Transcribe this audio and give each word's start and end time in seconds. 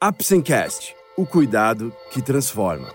Apsencast, 0.00 0.94
o 1.16 1.26
cuidado 1.26 1.92
que 2.12 2.22
transforma. 2.22 2.86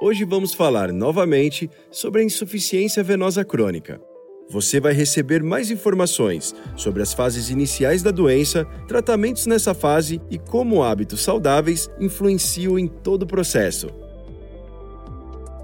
Hoje 0.00 0.24
vamos 0.24 0.54
falar 0.54 0.92
novamente 0.92 1.68
sobre 1.90 2.20
a 2.20 2.24
insuficiência 2.24 3.02
venosa 3.02 3.44
crônica. 3.44 4.00
Você 4.48 4.78
vai 4.78 4.92
receber 4.92 5.42
mais 5.42 5.72
informações 5.72 6.54
sobre 6.76 7.02
as 7.02 7.12
fases 7.12 7.50
iniciais 7.50 8.00
da 8.00 8.12
doença, 8.12 8.64
tratamentos 8.86 9.46
nessa 9.46 9.74
fase 9.74 10.20
e 10.30 10.38
como 10.38 10.84
hábitos 10.84 11.24
saudáveis 11.24 11.90
influenciam 11.98 12.78
em 12.78 12.86
todo 12.86 13.24
o 13.24 13.26
processo. 13.26 14.03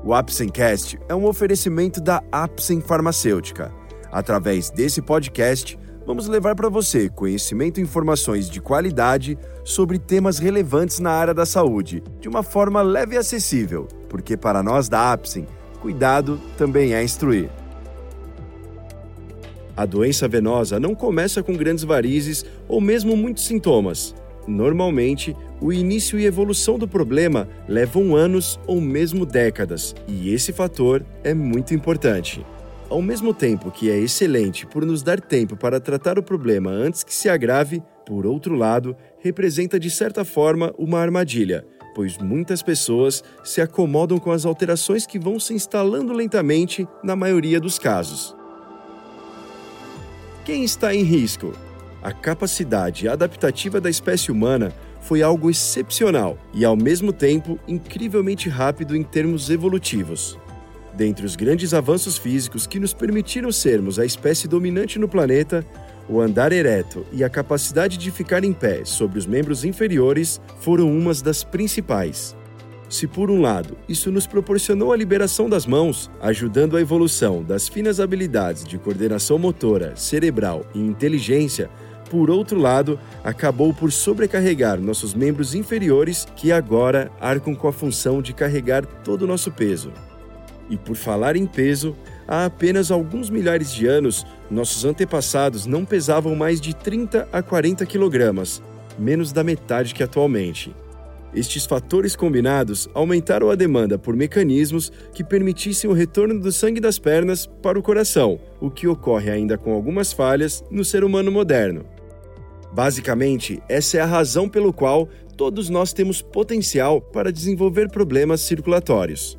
O 0.03 0.15
Apsencast 0.15 0.99
é 1.11 1.15
um 1.15 1.27
oferecimento 1.27 2.01
da 2.01 2.23
Apsen 2.33 2.81
Farmacêutica. 2.81 3.71
Através 4.11 4.71
desse 4.71 5.03
podcast, 5.03 5.79
vamos 6.07 6.27
levar 6.27 6.55
para 6.55 6.71
você 6.71 7.11
conhecimento 7.11 7.79
e 7.79 7.83
informações 7.83 8.49
de 8.49 8.63
qualidade 8.63 9.39
sobre 9.63 9.99
temas 9.99 10.39
relevantes 10.39 11.01
na 11.01 11.11
área 11.11 11.35
da 11.35 11.45
saúde, 11.45 12.03
de 12.19 12.31
uma 12.31 12.43
forma 12.43 12.81
leve 12.81 13.15
e 13.15 13.19
acessível, 13.19 13.87
porque 14.09 14.39
para 14.39 14.63
nós 14.63 14.89
da 14.89 15.13
Apsen, 15.13 15.47
cuidado 15.83 16.41
também 16.57 16.95
é 16.95 17.05
instruir. 17.05 17.51
A 19.77 19.85
doença 19.85 20.27
venosa 20.27 20.81
não 20.81 20.95
começa 20.95 21.43
com 21.43 21.55
grandes 21.55 21.85
varizes 21.85 22.45
ou 22.67 22.81
mesmo 22.81 23.15
muitos 23.15 23.45
sintomas. 23.47 24.15
Normalmente, 24.47 25.37
o 25.61 25.73
início 25.73 26.19
e 26.19 26.25
evolução 26.25 26.79
do 26.79 26.89
problema 26.89 27.49
levam 27.69 28.17
anos 28.17 28.59
ou 28.67 28.81
mesmo 28.81 29.27
décadas, 29.27 29.95
e 30.09 30.33
esse 30.33 30.53
fator 30.53 31.05
é 31.23 31.35
muito 31.35 31.75
importante. 31.75 32.45
Ao 32.89 33.01
mesmo 33.01 33.33
tempo 33.33 33.71
que 33.71 33.89
é 33.89 33.99
excelente 33.99 34.67
por 34.67 34.85
nos 34.85 35.03
dar 35.03 35.21
tempo 35.21 35.57
para 35.57 35.79
tratar 35.79 36.19
o 36.19 36.23
problema 36.23 36.71
antes 36.71 37.05
que 37.05 37.15
se 37.15 37.29
agrave, 37.29 37.83
por 38.05 38.27
outro 38.27 38.57
lado, 38.57 38.97
representa 39.21 39.79
de 39.79 39.89
certa 39.89 40.25
forma 40.25 40.75
uma 40.77 40.99
armadilha, 40.99 41.65
pois 41.95 42.19
muitas 42.19 42.63
pessoas 42.63 43.23
se 43.45 43.61
acomodam 43.61 44.19
com 44.19 44.33
as 44.33 44.45
alterações 44.45 45.07
que 45.07 45.19
vão 45.19 45.39
se 45.39 45.55
instalando 45.55 46.13
lentamente 46.13 46.89
na 47.05 47.15
maioria 47.15 47.61
dos 47.61 47.79
casos. 47.79 48.35
Quem 50.45 50.65
está 50.65 50.93
em 50.93 51.05
risco? 51.05 51.53
A 52.03 52.13
capacidade 52.13 53.07
adaptativa 53.07 53.81
da 53.81 53.91
espécie 53.91 54.33
humana 54.33 54.73
foi 55.03 55.23
algo 55.23 55.51
excepcional 55.51 56.39
e, 56.55 56.65
ao 56.65 56.77
mesmo 56.77 57.13
tempo, 57.13 57.59
incrivelmente 57.69 58.49
rápido 58.49 58.97
em 58.97 59.03
termos 59.03 59.51
evolutivos. 59.51 60.39
Dentre 60.95 61.25
os 61.25 61.37
grandes 61.37 61.75
avanços 61.75 62.17
físicos 62.17 62.67
que 62.67 62.81
nos 62.81 62.95
permitiram 62.95 63.53
sermos 63.53 63.99
a 63.99 64.05
espécie 64.05 64.49
dominante 64.49 64.99
no 64.99 65.09
planeta, 65.09 65.65
o 66.09 66.21
andar 66.21 66.53
ereto 66.53 67.07
e 67.13 67.23
a 67.23 67.29
capacidade 67.29 67.97
de 67.97 68.11
ficar 68.11 68.45
em 68.45 68.53
pé 68.53 68.85
sobre 68.85 69.19
os 69.19 69.27
membros 69.27 69.65
inferiores 69.65 70.41
foram 70.59 70.91
umas 70.91 71.23
das 71.23 71.45
principais. 71.45 72.35
Se, 72.89 73.07
por 73.07 73.31
um 73.31 73.41
lado, 73.41 73.77
isso 73.89 74.11
nos 74.11 74.27
proporcionou 74.27 74.93
a 74.93 74.97
liberação 74.97 75.49
das 75.49 75.65
mãos, 75.65 76.11
ajudando 76.21 76.77
a 76.77 76.81
evolução 76.81 77.45
das 77.45 77.69
finas 77.69 78.01
habilidades 78.01 78.65
de 78.65 78.77
coordenação 78.79 79.39
motora, 79.39 79.95
cerebral 79.95 80.67
e 80.75 80.81
inteligência, 80.81 81.71
por 82.11 82.29
outro 82.29 82.59
lado, 82.59 82.99
acabou 83.23 83.73
por 83.73 83.93
sobrecarregar 83.93 84.81
nossos 84.81 85.15
membros 85.15 85.55
inferiores, 85.55 86.27
que 86.35 86.51
agora 86.51 87.11
arcam 87.21 87.55
com 87.55 87.69
a 87.69 87.73
função 87.73 88.21
de 88.21 88.35
carregar 88.35 88.85
todo 88.85 89.23
o 89.23 89.27
nosso 89.29 89.53
peso. 89.53 89.93
E 90.69 90.77
por 90.77 90.97
falar 90.97 91.37
em 91.37 91.47
peso, 91.47 91.97
há 92.27 92.45
apenas 92.45 92.91
alguns 92.91 93.31
milhares 93.31 93.73
de 93.73 93.87
anos, 93.87 94.27
nossos 94.51 94.85
antepassados 94.85 95.67
não 95.67 95.85
pesavam 95.85 96.35
mais 96.35 96.61
de 96.61 96.75
30 96.75 97.29
a 97.33 97.43
40 97.43 97.87
quilogramas, 97.87 98.61
menos 98.99 99.33
da 99.33 99.45
metade 99.45 99.95
que 99.95 100.03
atualmente. 100.03 100.75
Estes 101.33 101.65
fatores 101.65 102.17
combinados 102.17 102.89
aumentaram 102.93 103.51
a 103.51 103.55
demanda 103.55 103.97
por 103.97 104.17
mecanismos 104.17 104.91
que 105.15 105.23
permitissem 105.23 105.89
o 105.89 105.93
retorno 105.93 106.41
do 106.41 106.51
sangue 106.51 106.81
das 106.81 106.99
pernas 106.99 107.47
para 107.47 107.79
o 107.79 107.83
coração, 107.83 108.41
o 108.61 108.69
que 108.69 108.89
ocorre 108.89 109.31
ainda 109.31 109.57
com 109.57 109.73
algumas 109.73 110.13
falhas 110.13 110.65
no 110.71 110.85
ser 110.85 111.05
humano 111.05 111.31
moderno. 111.31 111.85
Basicamente, 112.73 113.63
essa 113.69 113.99
é 113.99 114.01
a 114.01 114.07
razão 114.07 114.49
pelo 114.49 114.73
qual 114.73 115.09
todos 115.37 115.69
nós 115.69 115.93
temos 115.93 116.23
potencial 116.23 117.01
para 117.01 117.33
desenvolver 117.33 117.91
problemas 117.91 118.41
circulatórios. 118.43 119.39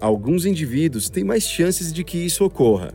Alguns 0.00 0.44
indivíduos 0.44 1.10
têm 1.10 1.24
mais 1.24 1.44
chances 1.44 1.92
de 1.92 2.04
que 2.04 2.18
isso 2.18 2.44
ocorra, 2.44 2.94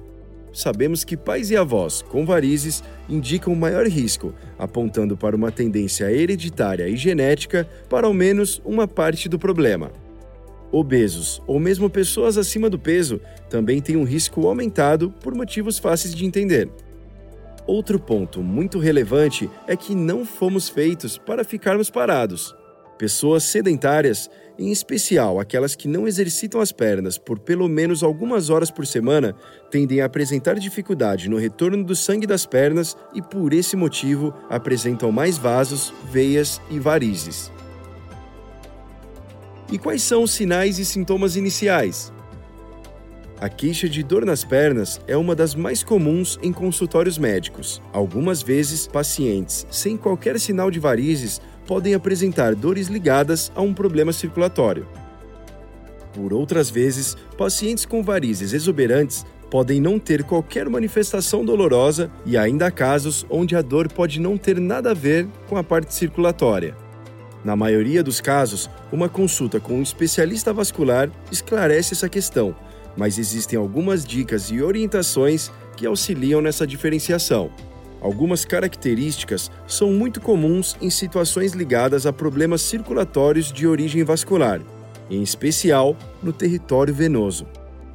sabemos 0.54 1.04
que 1.04 1.18
pais 1.18 1.50
e 1.50 1.58
avós 1.58 2.04
com 2.04 2.26
varizes 2.26 2.84
indicam 3.10 3.56
maior 3.56 3.88
risco, 3.88 4.34
apontando 4.58 5.18
para 5.18 5.36
uma 5.36 5.52
tendência 5.52 6.12
hereditária 6.12 6.88
e 6.88 6.96
genética 6.96 7.68
para 7.90 8.06
ao 8.06 8.14
menos 8.14 8.62
uma 8.64 8.88
parte 8.88 9.28
do 9.28 9.40
problema. 9.40 9.92
Obesos 10.72 11.42
ou 11.46 11.60
mesmo 11.60 11.90
pessoas 11.90 12.38
acima 12.38 12.70
do 12.70 12.80
peso 12.80 13.20
também 13.50 13.82
têm 13.82 13.98
um 13.98 14.04
risco 14.04 14.48
aumentado 14.48 15.12
por 15.22 15.36
motivos 15.36 15.78
fáceis 15.78 16.14
de 16.14 16.26
entender. 16.26 16.70
Outro 17.66 17.98
ponto 17.98 18.44
muito 18.44 18.78
relevante 18.78 19.50
é 19.68 19.76
que 19.76 19.96
não 19.96 20.26
fomos 20.26 20.68
feitos 20.68 21.18
para 21.18 21.46
ficarmos 21.46 21.90
parados. 21.90 22.54
Pessoas 22.98 23.44
sedentárias, 23.44 24.30
em 24.60 24.72
especial 24.72 25.40
aquelas 25.40 25.74
que 25.74 25.88
não 25.88 26.08
exercitam 26.08 26.62
as 26.62 26.72
pernas 26.72 27.18
por 27.18 27.40
pelo 27.40 27.68
menos 27.68 28.04
algumas 28.04 28.50
horas 28.50 28.70
por 28.70 28.86
semana, 28.86 29.34
tendem 29.72 30.02
a 30.02 30.06
apresentar 30.06 30.56
dificuldade 30.56 31.30
no 31.30 31.38
retorno 31.38 31.84
do 31.84 31.96
sangue 31.96 32.28
das 32.28 32.46
pernas 32.46 32.96
e, 33.16 33.22
por 33.22 33.54
esse 33.54 33.76
motivo, 33.76 34.34
apresentam 34.50 35.12
mais 35.12 35.38
vasos, 35.38 35.94
veias 36.12 36.62
e 36.70 36.80
varizes. 36.80 37.52
E 39.72 39.78
quais 39.80 40.04
são 40.04 40.24
os 40.24 40.32
sinais 40.32 40.78
e 40.78 40.86
sintomas 40.86 41.36
iniciais? 41.36 42.13
A 43.44 43.50
queixa 43.50 43.90
de 43.90 44.02
dor 44.02 44.26
nas 44.26 44.46
pernas 44.46 45.02
é 45.06 45.18
uma 45.18 45.36
das 45.36 45.54
mais 45.54 45.84
comuns 45.84 46.40
em 46.42 46.54
consultórios 46.54 47.18
médicos. 47.18 47.82
Algumas 47.92 48.42
vezes, 48.42 48.88
pacientes 48.88 49.68
sem 49.70 49.98
qualquer 49.98 50.40
sinal 50.40 50.72
de 50.72 50.80
varizes 50.80 51.42
podem 51.68 51.94
apresentar 51.94 52.56
dores 52.56 52.88
ligadas 52.88 53.52
a 53.54 53.62
um 53.62 53.74
problema 53.74 54.14
circulatório. 54.14 54.88
Por 56.14 56.32
outras 56.32 56.70
vezes, 56.70 57.18
pacientes 57.38 57.86
com 57.86 58.02
varizes 58.02 58.54
exuberantes 58.54 59.26
podem 59.52 59.82
não 59.82 60.00
ter 60.00 60.24
qualquer 60.24 60.70
manifestação 60.70 61.44
dolorosa 61.44 62.10
e 62.26 62.38
ainda 62.38 62.68
há 62.68 62.72
casos 62.72 63.26
onde 63.30 63.58
a 63.58 63.62
dor 63.62 63.92
pode 63.92 64.22
não 64.22 64.38
ter 64.38 64.58
nada 64.58 64.92
a 64.92 64.94
ver 64.94 65.28
com 65.50 65.58
a 65.58 65.64
parte 65.66 65.94
circulatória. 65.94 66.78
Na 67.44 67.58
maioria 67.58 68.02
dos 68.02 68.22
casos, 68.22 68.70
uma 68.90 69.10
consulta 69.10 69.60
com 69.60 69.74
um 69.74 69.84
especialista 69.84 70.54
vascular 70.54 71.12
esclarece 71.30 71.94
essa 71.94 72.08
questão, 72.08 72.56
mas 72.96 73.18
existem 73.18 73.58
algumas 73.58 74.06
dicas 74.06 74.50
e 74.52 74.62
orientações 74.62 75.52
que 75.76 75.86
auxiliam 75.86 76.42
nessa 76.42 76.66
diferenciação. 76.68 77.52
Algumas 78.02 78.44
características 78.44 79.50
são 79.66 79.94
muito 79.94 80.20
comuns 80.20 80.76
em 80.82 80.90
situações 80.90 81.54
ligadas 81.54 82.06
a 82.06 82.12
problemas 82.12 82.62
circulatórios 82.62 83.52
de 83.52 83.66
origem 83.66 84.04
vascular, 84.04 84.62
em 85.10 85.24
especial 85.24 85.96
no 86.22 86.34
território 86.34 86.94
venoso. 86.94 87.48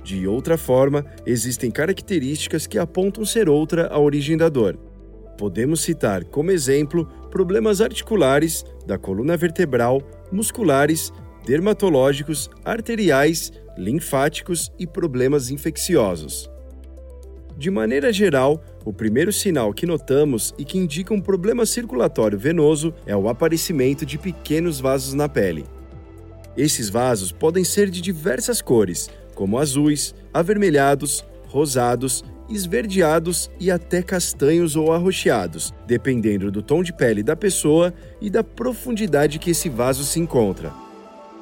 De 0.03 0.27
outra 0.27 0.57
forma, 0.57 1.05
existem 1.27 1.71
características 1.71 2.67
que 2.67 2.79
apontam 2.79 3.27
ser 3.27 3.49
outra 3.49 3.89
a 3.89 3.99
origem 3.99 4.39
da 4.39 4.49
dor. 4.49 4.79
Podemos 5.37 5.83
citar 5.83 6.25
como 6.25 6.51
exemplo 6.51 7.07
problemas 7.31 7.83
articulares, 7.83 8.65
da 8.87 8.97
coluna 8.97 9.37
vertebral, 9.37 10.03
musculares, 10.33 11.13
dermatológicos, 11.49 12.51
arteriais, 12.63 13.51
linfáticos 13.75 14.71
e 14.79 14.87
problemas 14.87 15.49
infecciosos. 15.49 16.51
De 17.57 17.71
maneira 17.71 18.13
geral, 18.13 18.63
o 18.85 18.93
primeiro 18.93 19.33
sinal 19.33 19.73
que 19.73 19.87
notamos 19.87 20.55
e 20.59 20.65
que 20.65 20.77
indica 20.77 21.15
um 21.15 21.23
problema 21.23 21.65
circulatório 21.65 22.39
venoso 22.39 22.95
é 23.07 23.17
o 23.17 23.31
aparecimento 23.31 24.05
de 24.05 24.19
pequenos 24.19 24.79
vasos 24.79 25.15
na 25.15 25.27
pele. 25.27 25.65
Esses 26.55 26.91
vasos 26.91 27.33
podem 27.33 27.65
ser 27.65 27.89
de 27.89 28.03
diversas 28.03 28.61
cores, 28.61 29.09
como 29.35 29.59
azuis, 29.59 30.15
avermelhados, 30.35 31.25
rosados, 31.47 32.23
esverdeados 32.51 33.51
e 33.59 33.71
até 33.71 34.03
castanhos 34.03 34.77
ou 34.77 34.93
arroxeados, 34.93 35.73
dependendo 35.87 36.51
do 36.51 36.63
tom 36.63 36.83
de 36.83 36.93
pele 36.93 37.23
da 37.23 37.35
pessoa 37.35 37.95
e 38.21 38.29
da 38.29 38.45
profundidade 38.45 39.39
que 39.39 39.53
esse 39.53 39.71
vaso 39.71 40.05
se 40.05 40.21
encontra. 40.21 40.88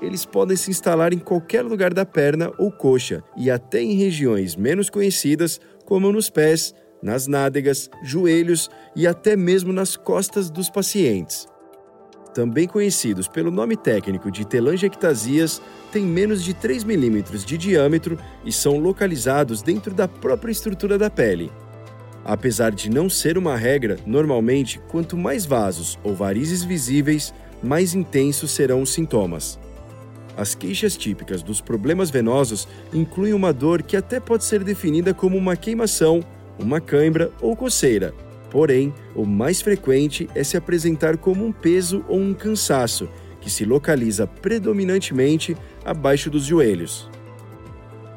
Eles 0.00 0.26
podem 0.26 0.56
se 0.56 0.70
instalar 0.70 1.12
em 1.12 1.18
qualquer 1.18 1.62
lugar 1.62 1.94
da 1.94 2.04
perna 2.04 2.52
ou 2.58 2.70
coxa 2.70 3.22
e 3.36 3.50
até 3.50 3.80
em 3.80 3.94
regiões 3.94 4.54
menos 4.54 4.90
conhecidas 4.90 5.60
como 5.84 6.12
nos 6.12 6.28
pés, 6.28 6.74
nas 7.02 7.26
nádegas, 7.26 7.88
joelhos 8.02 8.68
e 8.94 9.06
até 9.06 9.36
mesmo 9.36 9.72
nas 9.72 9.96
costas 9.96 10.50
dos 10.50 10.68
pacientes. 10.68 11.46
também 12.34 12.68
conhecidos 12.68 13.26
pelo 13.28 13.50
nome 13.50 13.78
técnico 13.78 14.30
de 14.30 14.46
telangiectasias, 14.46 15.62
têm 15.90 16.04
menos 16.04 16.44
de 16.44 16.52
3 16.52 16.84
milímetros 16.84 17.42
de 17.42 17.56
diâmetro 17.56 18.18
e 18.44 18.52
são 18.52 18.76
localizados 18.76 19.62
dentro 19.62 19.94
da 19.94 20.06
própria 20.06 20.52
estrutura 20.52 20.98
da 20.98 21.08
pele. 21.08 21.50
Apesar 22.22 22.72
de 22.72 22.90
não 22.90 23.08
ser 23.08 23.38
uma 23.38 23.56
regra, 23.56 23.96
normalmente, 24.04 24.78
quanto 24.88 25.16
mais 25.16 25.46
vasos 25.46 25.98
ou 26.04 26.14
varizes 26.14 26.62
visíveis, 26.62 27.32
mais 27.62 27.94
intensos 27.94 28.50
serão 28.50 28.82
os 28.82 28.92
sintomas. 28.92 29.58
As 30.36 30.54
queixas 30.54 30.96
típicas 30.96 31.42
dos 31.42 31.60
problemas 31.60 32.10
venosos 32.10 32.68
incluem 32.92 33.32
uma 33.32 33.52
dor 33.52 33.82
que 33.82 33.96
até 33.96 34.20
pode 34.20 34.44
ser 34.44 34.62
definida 34.62 35.14
como 35.14 35.36
uma 35.36 35.56
queimação, 35.56 36.22
uma 36.58 36.80
cãibra 36.80 37.30
ou 37.40 37.56
coceira. 37.56 38.12
Porém, 38.50 38.92
o 39.14 39.24
mais 39.24 39.62
frequente 39.62 40.28
é 40.34 40.44
se 40.44 40.56
apresentar 40.56 41.16
como 41.16 41.44
um 41.44 41.52
peso 41.52 42.04
ou 42.06 42.18
um 42.18 42.34
cansaço, 42.34 43.08
que 43.40 43.50
se 43.50 43.64
localiza 43.64 44.26
predominantemente 44.26 45.56
abaixo 45.84 46.28
dos 46.28 46.44
joelhos. 46.44 47.08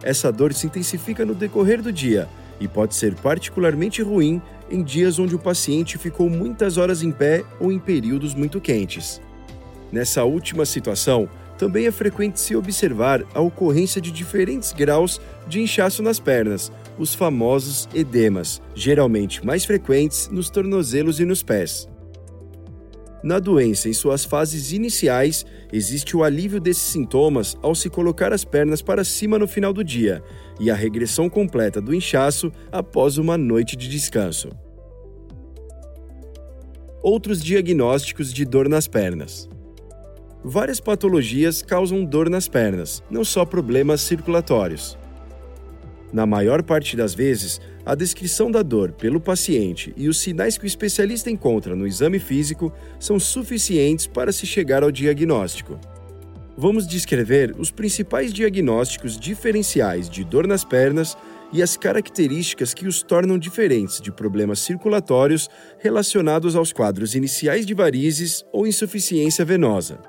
Essa 0.03 0.31
dor 0.31 0.53
se 0.53 0.67
intensifica 0.67 1.25
no 1.25 1.35
decorrer 1.35 1.81
do 1.81 1.91
dia 1.91 2.27
e 2.59 2.67
pode 2.67 2.95
ser 2.95 3.15
particularmente 3.15 4.01
ruim 4.01 4.41
em 4.69 4.83
dias 4.83 5.19
onde 5.19 5.35
o 5.35 5.39
paciente 5.39 5.97
ficou 5.97 6.29
muitas 6.29 6.77
horas 6.77 7.01
em 7.01 7.11
pé 7.11 7.43
ou 7.59 7.71
em 7.71 7.79
períodos 7.79 8.33
muito 8.33 8.59
quentes. 8.59 9.21
Nessa 9.91 10.23
última 10.23 10.65
situação, 10.65 11.27
também 11.59 11.87
é 11.87 11.91
frequente 11.91 12.39
se 12.39 12.55
observar 12.55 13.21
a 13.33 13.41
ocorrência 13.41 13.99
de 13.99 14.11
diferentes 14.11 14.71
graus 14.71 15.19
de 15.45 15.59
inchaço 15.59 16.01
nas 16.01 16.17
pernas, 16.17 16.71
os 16.97 17.13
famosos 17.13 17.89
edemas, 17.93 18.61
geralmente 18.73 19.45
mais 19.45 19.65
frequentes 19.65 20.29
nos 20.29 20.49
tornozelos 20.49 21.19
e 21.19 21.25
nos 21.25 21.43
pés. 21.43 21.89
Na 23.21 23.39
doença, 23.39 23.89
em 23.89 23.93
suas 23.93 24.23
fases 24.23 24.71
iniciais, 24.71 25.45
existe 25.73 26.15
o 26.15 26.23
alívio 26.23 26.61
desses 26.61 26.83
sintomas 26.83 27.57
ao 27.61 27.75
se 27.75 27.89
colocar 27.89 28.31
as 28.31 28.45
pernas 28.45 28.81
para 28.81 29.03
cima 29.03 29.37
no 29.37 29.45
final 29.45 29.73
do 29.73 29.83
dia 29.83 30.23
e 30.61 30.71
a 30.71 30.75
regressão 30.75 31.29
completa 31.29 31.81
do 31.81 31.93
inchaço 31.93 32.53
após 32.71 33.17
uma 33.17 33.37
noite 33.37 33.75
de 33.75 33.89
descanso. 33.89 34.49
Outros 37.03 37.43
diagnósticos 37.43 38.31
de 38.31 38.45
dor 38.45 38.69
nas 38.69 38.87
pernas. 38.87 39.49
Várias 40.43 40.79
patologias 40.79 41.61
causam 41.61 42.05
dor 42.05 42.29
nas 42.29 42.47
pernas, 42.47 43.03
não 43.11 43.25
só 43.25 43.43
problemas 43.43 43.99
circulatórios. 43.99 44.97
Na 46.13 46.25
maior 46.25 46.63
parte 46.63 46.95
das 46.95 47.13
vezes, 47.13 47.59
a 47.85 47.93
descrição 47.93 48.49
da 48.49 48.63
dor 48.63 48.93
pelo 48.93 49.19
paciente 49.19 49.93
e 49.97 50.07
os 50.07 50.17
sinais 50.17 50.57
que 50.57 50.63
o 50.63 50.67
especialista 50.67 51.29
encontra 51.29 51.75
no 51.75 51.85
exame 51.85 52.19
físico 52.19 52.71
são 52.97 53.19
suficientes 53.19 54.07
para 54.07 54.31
se 54.31 54.47
chegar 54.47 54.81
ao 54.81 54.91
diagnóstico. 54.91 55.77
Vamos 56.57 56.87
descrever 56.87 57.53
os 57.57 57.69
principais 57.69 58.31
diagnósticos 58.31 59.19
diferenciais 59.19 60.09
de 60.09 60.23
dor 60.23 60.47
nas 60.47 60.63
pernas 60.63 61.17
e 61.51 61.61
as 61.61 61.75
características 61.75 62.73
que 62.73 62.87
os 62.87 63.03
tornam 63.03 63.37
diferentes 63.37 63.99
de 63.99 64.11
problemas 64.11 64.59
circulatórios 64.59 65.49
relacionados 65.79 66.55
aos 66.55 66.71
quadros 66.71 67.13
iniciais 67.13 67.65
de 67.65 67.73
varizes 67.73 68.45
ou 68.53 68.65
insuficiência 68.65 69.43
venosa 69.43 69.99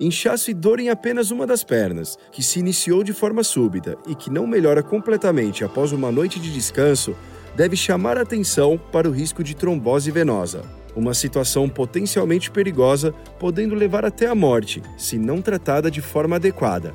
inchaço 0.00 0.50
e 0.50 0.54
dor 0.54 0.80
em 0.80 0.88
apenas 0.88 1.30
uma 1.30 1.46
das 1.46 1.62
pernas, 1.62 2.16
que 2.32 2.42
se 2.42 2.58
iniciou 2.58 3.04
de 3.04 3.12
forma 3.12 3.44
súbita 3.44 3.98
e 4.08 4.14
que 4.14 4.30
não 4.30 4.46
melhora 4.46 4.82
completamente 4.82 5.62
após 5.62 5.92
uma 5.92 6.10
noite 6.10 6.40
de 6.40 6.50
descanso, 6.50 7.14
deve 7.54 7.76
chamar 7.76 8.16
a 8.16 8.22
atenção 8.22 8.80
para 8.90 9.08
o 9.08 9.12
risco 9.12 9.44
de 9.44 9.54
trombose 9.54 10.10
venosa, 10.10 10.64
uma 10.96 11.12
situação 11.12 11.68
potencialmente 11.68 12.50
perigosa, 12.50 13.12
podendo 13.38 13.74
levar 13.74 14.04
até 14.04 14.26
a 14.26 14.34
morte, 14.34 14.82
se 14.96 15.18
não 15.18 15.42
tratada 15.42 15.90
de 15.90 16.00
forma 16.00 16.36
adequada. 16.36 16.92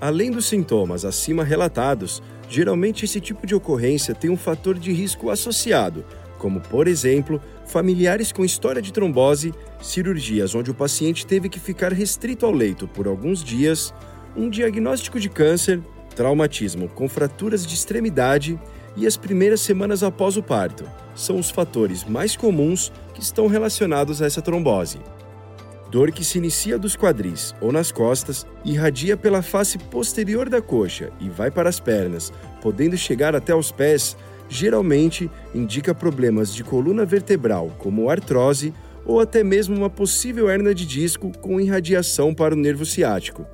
Além 0.00 0.30
dos 0.30 0.46
sintomas 0.46 1.04
acima 1.04 1.44
relatados, 1.44 2.22
geralmente 2.48 3.04
esse 3.04 3.20
tipo 3.20 3.46
de 3.46 3.54
ocorrência 3.54 4.14
tem 4.14 4.30
um 4.30 4.36
fator 4.36 4.78
de 4.78 4.92
risco 4.92 5.30
associado, 5.30 6.04
como, 6.40 6.58
por 6.58 6.88
exemplo, 6.88 7.40
familiares 7.66 8.32
com 8.32 8.44
história 8.44 8.80
de 8.80 8.92
trombose, 8.92 9.52
cirurgias 9.80 10.54
onde 10.54 10.70
o 10.70 10.74
paciente 10.74 11.26
teve 11.26 11.50
que 11.50 11.60
ficar 11.60 11.92
restrito 11.92 12.46
ao 12.46 12.52
leito 12.52 12.88
por 12.88 13.06
alguns 13.06 13.44
dias, 13.44 13.94
um 14.34 14.48
diagnóstico 14.48 15.20
de 15.20 15.28
câncer, 15.28 15.80
traumatismo 16.16 16.88
com 16.88 17.06
fraturas 17.08 17.66
de 17.66 17.74
extremidade 17.74 18.58
e 18.96 19.06
as 19.06 19.18
primeiras 19.18 19.60
semanas 19.60 20.02
após 20.02 20.36
o 20.38 20.42
parto 20.42 20.84
são 21.14 21.38
os 21.38 21.50
fatores 21.50 22.04
mais 22.04 22.34
comuns 22.34 22.90
que 23.12 23.20
estão 23.20 23.46
relacionados 23.46 24.22
a 24.22 24.26
essa 24.26 24.40
trombose. 24.40 24.98
Dor 25.90 26.10
que 26.12 26.24
se 26.24 26.38
inicia 26.38 26.78
dos 26.78 26.96
quadris 26.96 27.54
ou 27.60 27.70
nas 27.70 27.92
costas, 27.92 28.46
irradia 28.64 29.16
pela 29.16 29.42
face 29.42 29.76
posterior 29.76 30.48
da 30.48 30.62
coxa 30.62 31.10
e 31.20 31.28
vai 31.28 31.50
para 31.50 31.68
as 31.68 31.80
pernas, 31.80 32.32
podendo 32.62 32.96
chegar 32.96 33.34
até 33.34 33.54
os 33.54 33.70
pés, 33.70 34.16
geralmente 34.50 35.30
indica 35.54 35.94
problemas 35.94 36.52
de 36.52 36.64
coluna 36.64 37.06
vertebral, 37.06 37.72
como 37.78 38.10
artrose 38.10 38.74
ou 39.06 39.20
até 39.20 39.42
mesmo 39.42 39.76
uma 39.76 39.88
possível 39.88 40.50
hernia 40.50 40.74
de 40.74 40.84
disco 40.84 41.32
com 41.38 41.60
irradiação 41.60 42.34
para 42.34 42.54
o 42.54 42.58
nervo 42.58 42.84
ciático. 42.84 43.46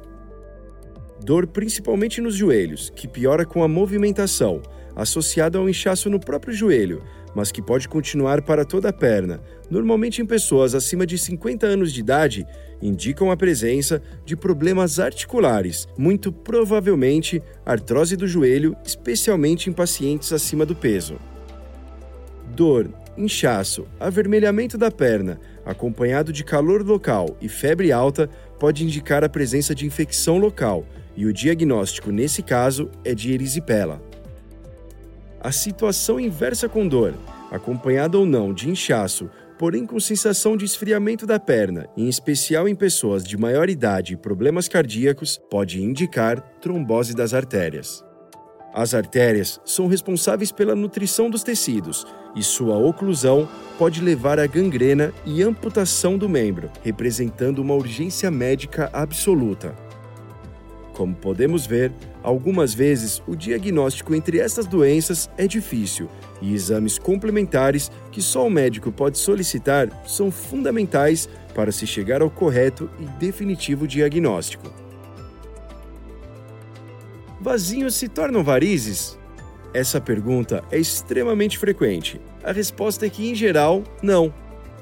Dor 1.23 1.47
principalmente 1.47 2.21
nos 2.21 2.35
joelhos, 2.35 2.91
que 2.91 3.07
piora 3.07 3.45
com 3.45 3.63
a 3.63 3.69
movimentação, 3.69 4.63
associada 4.95 5.59
ao 5.59 5.69
inchaço 5.69 6.09
no 6.09 6.19
próprio 6.19 6.55
joelho, 6.55 7.03
mas 7.37 7.53
que 7.53 7.61
pode 7.61 7.87
continuar 7.87 8.41
para 8.41 8.65
toda 8.65 8.89
a 8.89 8.93
perna, 8.95 9.43
normalmente 9.69 10.23
em 10.23 10.27
pessoas 10.27 10.75
acima 10.75 11.07
de 11.07 11.19
50 11.19 11.67
anos 11.67 11.93
de 11.93 12.01
idade, 12.01 12.47
indicam 12.81 13.31
a 13.31 13.37
presença 13.37 14.01
de 14.25 14.35
problemas 14.35 14.99
articulares, 14.99 15.87
muito 15.99 16.33
provavelmente 16.33 17.43
artrose 17.65 18.17
do 18.17 18.27
joelho, 18.27 18.75
especialmente 18.83 19.69
em 19.69 19.73
pacientes 19.75 20.33
acima 20.33 20.65
do 20.65 20.75
peso. 20.75 21.19
Dor, 22.55 22.89
inchaço, 23.19 23.87
avermelhamento 24.01 24.79
da 24.79 24.91
perna, 24.91 25.39
acompanhado 25.63 26.33
de 26.33 26.43
calor 26.43 26.83
local 26.83 27.37
e 27.39 27.51
febre 27.51 27.93
alta, 27.93 28.31
pode 28.59 28.83
indicar 28.83 29.23
a 29.23 29.29
presença 29.29 29.75
de 29.75 29.85
infecção 29.85 30.39
local, 30.39 30.87
e 31.15 31.27
o 31.27 31.35
diagnóstico 31.35 32.11
nesse 32.11 32.43
caso 32.43 32.91
é 33.05 33.15
de 33.15 33.31
erisipela 33.31 34.06
a 35.47 35.53
situação 35.53 36.19
inversa 36.19 36.69
com 36.69 36.89
dor, 36.89 37.15
acompanhada 37.53 38.19
ou 38.19 38.27
não 38.27 38.53
de 38.53 38.69
inchaço, 38.69 39.31
porém 39.57 39.87
com 39.87 40.01
sensação 40.01 40.57
de 40.57 40.65
esfriamento 40.65 41.25
da 41.25 41.39
perna, 41.39 41.89
em 41.97 42.09
especial 42.09 42.69
em 42.69 42.75
pessoas 42.75 43.23
de 43.23 43.37
maior 43.37 43.71
idade 43.71 44.15
e 44.15 44.17
problemas 44.17 44.67
cardíacos, 44.67 45.41
pode 45.49 45.81
indicar 45.81 46.41
trombose 46.61 47.15
das 47.15 47.33
artérias. 47.33 48.05
As 48.75 48.93
artérias 48.93 49.61
são 49.65 49.87
responsáveis 49.87 50.51
pela 50.51 50.75
nutrição 50.75 51.31
dos 51.31 51.45
tecidos 51.45 52.05
e 52.35 52.43
sua 52.43 52.77
oclusão 52.77 53.49
pode 53.79 54.01
levar 54.01 54.41
à 54.41 54.49
gangrena 54.49 55.15
e 55.25 55.45
amputação 55.45 56.19
do 56.19 56.29
membro, 56.29 56.73
representando 56.83 57.61
uma 57.61 57.75
urgência 57.75 58.33
médica 58.33 58.91
absoluta. 58.93 59.77
Como 60.93 61.15
podemos 61.15 61.67
ver, 61.67 61.93
algumas 62.27 62.75
vezes 62.75 63.23
o 63.25 63.37
diagnóstico 63.37 64.13
entre 64.13 64.41
estas 64.41 64.67
doenças 64.67 65.31
é 65.39 65.47
difícil 65.47 66.11
e 66.43 66.53
exames 66.53 66.99
complementares 66.99 67.89
que 68.11 68.21
só 68.21 68.45
o 68.45 68.51
médico 68.51 68.91
pode 68.91 69.17
solicitar 69.17 69.89
são 70.05 70.33
fundamentais 70.33 71.29
para 71.55 71.71
se 71.71 71.87
chegar 71.87 72.21
ao 72.21 72.29
correto 72.29 72.91
e 72.99 73.05
definitivo 73.21 73.87
diagnóstico. 73.87 74.69
Vasinhos 77.41 77.95
se 77.95 78.09
tornam 78.09 78.43
varizes? 78.43 79.17
Essa 79.73 80.01
pergunta 80.01 80.65
é 80.73 80.79
extremamente 80.79 81.57
frequente. 81.57 82.21
A 82.43 82.51
resposta 82.51 83.07
é 83.07 83.09
que, 83.09 83.31
em 83.31 83.37
geral, 83.37 83.85
não. 84.03 84.35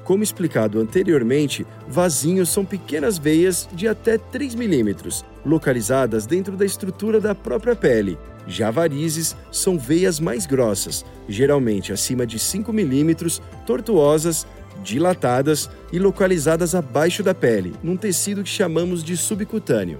Como 0.03 0.23
explicado 0.23 0.79
anteriormente, 0.79 1.65
vasinhos 1.87 2.49
são 2.49 2.65
pequenas 2.65 3.19
veias 3.19 3.69
de 3.71 3.87
até 3.87 4.17
3 4.17 4.55
milímetros, 4.55 5.23
localizadas 5.45 6.25
dentro 6.25 6.57
da 6.57 6.65
estrutura 6.65 7.19
da 7.21 7.35
própria 7.35 7.75
pele. 7.75 8.17
Já 8.47 8.71
varizes 8.71 9.35
são 9.51 9.77
veias 9.77 10.19
mais 10.19 10.45
grossas, 10.45 11.05
geralmente 11.27 11.93
acima 11.93 12.25
de 12.25 12.37
5 12.39 12.71
milímetros, 12.73 13.41
tortuosas, 13.65 14.45
dilatadas 14.83 15.69
e 15.91 15.99
localizadas 15.99 16.75
abaixo 16.75 17.23
da 17.23 17.33
pele, 17.33 17.73
num 17.81 17.97
tecido 17.97 18.43
que 18.43 18.49
chamamos 18.49 19.03
de 19.03 19.15
subcutâneo. 19.17 19.99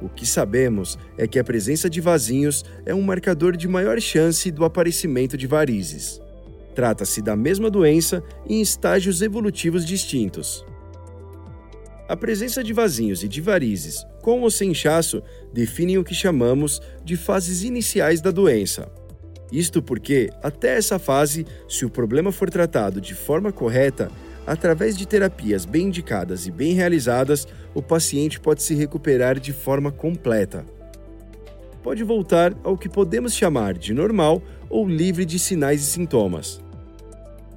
O 0.00 0.08
que 0.08 0.26
sabemos 0.26 0.98
é 1.16 1.26
que 1.26 1.38
a 1.38 1.44
presença 1.44 1.90
de 1.90 2.00
vasinhos 2.00 2.64
é 2.86 2.94
um 2.94 3.02
marcador 3.02 3.56
de 3.56 3.66
maior 3.66 4.00
chance 4.00 4.50
do 4.50 4.64
aparecimento 4.64 5.36
de 5.36 5.46
varizes. 5.46 6.20
Trata-se 6.74 7.20
da 7.20 7.34
mesma 7.34 7.68
doença 7.68 8.22
em 8.48 8.60
estágios 8.60 9.20
evolutivos 9.22 9.84
distintos. 9.84 10.64
A 12.08 12.16
presença 12.16 12.64
de 12.64 12.72
vasinhos 12.72 13.22
e 13.22 13.28
de 13.28 13.38
varizes, 13.42 14.02
com 14.22 14.40
ou 14.40 14.50
sem 14.50 14.70
inchaço, 14.70 15.22
definem 15.52 15.98
o 15.98 16.04
que 16.04 16.14
chamamos 16.14 16.80
de 17.04 17.18
fases 17.18 17.62
iniciais 17.62 18.22
da 18.22 18.30
doença. 18.30 18.90
Isto 19.52 19.82
porque, 19.82 20.30
até 20.42 20.78
essa 20.78 20.98
fase, 20.98 21.46
se 21.68 21.84
o 21.84 21.90
problema 21.90 22.32
for 22.32 22.48
tratado 22.48 22.98
de 22.98 23.14
forma 23.14 23.52
correta, 23.52 24.10
através 24.46 24.96
de 24.96 25.06
terapias 25.06 25.66
bem 25.66 25.88
indicadas 25.88 26.46
e 26.46 26.50
bem 26.50 26.72
realizadas, 26.72 27.46
o 27.74 27.82
paciente 27.82 28.40
pode 28.40 28.62
se 28.62 28.74
recuperar 28.74 29.38
de 29.38 29.52
forma 29.52 29.92
completa. 29.92 30.64
Pode 31.82 32.02
voltar 32.02 32.56
ao 32.64 32.78
que 32.78 32.88
podemos 32.88 33.34
chamar 33.34 33.74
de 33.74 33.92
normal 33.92 34.42
ou 34.70 34.88
livre 34.88 35.26
de 35.26 35.38
sinais 35.38 35.82
e 35.82 35.84
sintomas. 35.84 36.58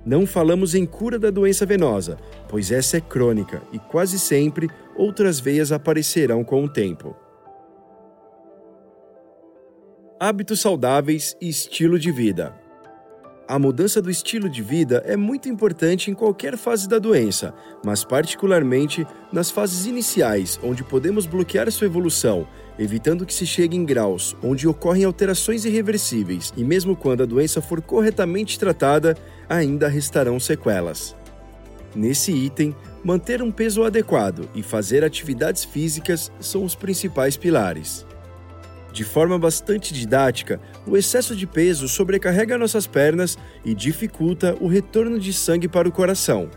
Não 0.05 0.25
falamos 0.25 0.74
em 0.74 0.86
cura 0.86 1.20
da 1.20 1.29
doença 1.29 1.65
venosa, 1.65 2.17
pois 2.50 2.72
essa 2.72 2.98
é 2.98 3.01
crônica 3.01 3.62
e 3.72 3.77
quase 3.77 4.17
sempre 4.17 4.67
outras 4.96 5.39
veias 5.39 5.72
aparecerão 5.72 6.43
com 6.43 6.63
o 6.63 6.70
tempo. 6.70 7.15
Hábitos 10.20 10.62
saudáveis 10.62 11.36
e 11.39 11.50
estilo 11.50 12.00
de 12.00 12.12
vida. 12.12 12.62
A 13.48 13.60
mudança 13.60 14.01
do 14.01 14.10
estilo 14.10 14.48
de 14.48 14.62
vida 14.62 15.03
é 15.05 15.17
muito 15.17 15.50
importante 15.50 16.10
em 16.10 16.13
qualquer 16.13 16.55
fase 16.55 16.88
da 16.88 16.98
doença, 16.98 17.53
mas 17.84 18.01
particularmente 18.01 19.05
nas 19.29 19.51
fases 19.51 19.86
iniciais, 19.86 20.58
onde 20.63 20.86
podemos 20.86 21.25
bloquear 21.25 21.70
sua 21.70 21.88
evolução, 21.88 22.48
evitando 22.79 23.25
que 23.25 23.34
se 23.34 23.46
chegue 23.46 23.75
em 23.75 23.84
graus 23.84 24.38
onde 24.41 24.70
ocorrem 24.70 25.03
alterações 25.03 25.65
irreversíveis 25.65 26.53
e, 26.55 26.63
mesmo 26.63 26.96
quando 26.96 27.24
a 27.24 27.25
doença 27.25 27.62
for 27.62 27.81
corretamente 27.81 28.58
tratada, 28.58 29.17
ainda 29.51 29.89
restarão 29.89 30.39
sequelas. 30.39 31.13
Nesse 31.93 32.31
item, 32.31 32.74
manter 33.03 33.41
um 33.41 33.51
peso 33.51 33.84
adequado 33.84 34.50
e 34.55 34.63
fazer 34.63 35.03
atividades 35.03 35.65
físicas 35.65 36.31
são 36.39 36.63
os 36.63 36.74
principais 36.74 37.36
pilares. 37.36 38.05
De 38.93 39.03
forma 39.03 39.38
bastante 39.38 39.93
didática, 39.93 40.60
o 40.88 40.96
excesso 40.96 41.36
de 41.36 41.46
peso 41.46 41.88
sobrecarrega 41.89 42.58
nossas 42.58 42.88
pernas 42.88 43.38
e 43.63 43.74
dificulta 43.74 44.55
o 44.62 44.67
retorno 44.67 45.20
de 45.20 45.34
sangue 45.34 45.67
para 45.67 45.88
o 45.88 45.91
coração. 45.91 46.50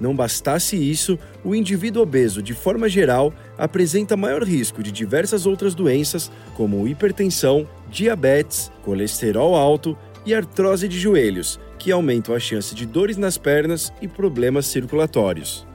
Não 0.00 0.14
bastasse 0.14 0.76
isso, 0.76 1.18
o 1.44 1.54
indivíduo 1.54 2.02
obeso, 2.02 2.42
de 2.42 2.54
forma 2.54 2.88
geral, 2.88 3.34
apresenta 3.56 4.16
maior 4.16 4.44
risco 4.44 4.82
de 4.82 4.92
diversas 4.92 5.44
outras 5.44 5.74
doenças, 5.74 6.30
como 6.54 6.86
hipertensão, 6.86 7.68
diabetes, 7.90 8.70
colesterol 8.82 9.56
alto 9.56 9.98
e 10.24 10.34
artrose 10.34 10.86
de 10.86 10.98
joelhos, 10.98 11.58
que 11.78 11.92
aumentam 11.92 12.34
a 12.34 12.40
chance 12.40 12.74
de 12.74 12.84
dores 12.84 13.16
nas 13.16 13.38
pernas 13.38 13.92
e 14.02 14.08
problemas 14.08 14.66
circulatórios. 14.66 15.66